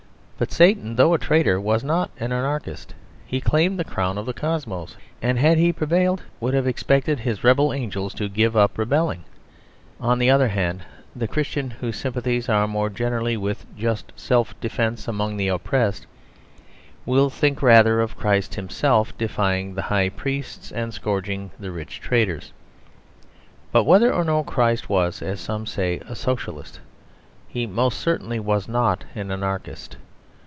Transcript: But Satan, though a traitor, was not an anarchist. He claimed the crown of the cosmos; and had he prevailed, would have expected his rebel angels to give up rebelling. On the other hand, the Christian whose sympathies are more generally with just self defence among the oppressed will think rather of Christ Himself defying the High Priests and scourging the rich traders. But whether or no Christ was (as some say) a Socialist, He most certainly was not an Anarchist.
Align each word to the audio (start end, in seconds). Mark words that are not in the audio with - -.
But 0.41 0.51
Satan, 0.51 0.95
though 0.95 1.13
a 1.13 1.19
traitor, 1.19 1.61
was 1.61 1.83
not 1.83 2.09
an 2.19 2.31
anarchist. 2.31 2.95
He 3.27 3.39
claimed 3.41 3.77
the 3.77 3.83
crown 3.83 4.17
of 4.17 4.25
the 4.25 4.33
cosmos; 4.33 4.97
and 5.21 5.37
had 5.37 5.59
he 5.59 5.71
prevailed, 5.71 6.23
would 6.39 6.55
have 6.55 6.65
expected 6.65 7.19
his 7.19 7.43
rebel 7.43 7.71
angels 7.71 8.11
to 8.15 8.27
give 8.27 8.57
up 8.57 8.75
rebelling. 8.79 9.23
On 9.99 10.17
the 10.17 10.31
other 10.31 10.47
hand, 10.47 10.81
the 11.15 11.27
Christian 11.27 11.69
whose 11.69 11.95
sympathies 11.97 12.49
are 12.49 12.67
more 12.67 12.89
generally 12.89 13.37
with 13.37 13.67
just 13.77 14.11
self 14.15 14.59
defence 14.59 15.07
among 15.07 15.37
the 15.37 15.47
oppressed 15.47 16.07
will 17.05 17.29
think 17.29 17.61
rather 17.61 18.01
of 18.01 18.17
Christ 18.17 18.55
Himself 18.55 19.15
defying 19.19 19.75
the 19.75 19.81
High 19.93 20.09
Priests 20.09 20.71
and 20.71 20.91
scourging 20.91 21.51
the 21.59 21.69
rich 21.71 22.01
traders. 22.01 22.51
But 23.71 23.83
whether 23.83 24.11
or 24.11 24.23
no 24.23 24.43
Christ 24.43 24.89
was 24.89 25.21
(as 25.21 25.39
some 25.39 25.67
say) 25.67 25.99
a 26.09 26.15
Socialist, 26.15 26.79
He 27.47 27.67
most 27.67 27.99
certainly 27.99 28.39
was 28.39 28.67
not 28.67 29.03
an 29.13 29.29
Anarchist. 29.31 29.97